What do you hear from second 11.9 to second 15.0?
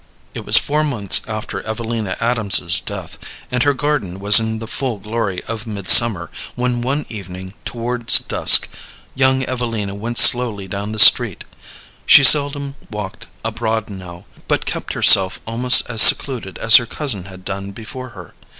She seldom walked abroad now, but kept